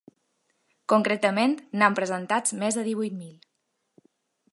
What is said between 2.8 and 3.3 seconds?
divuit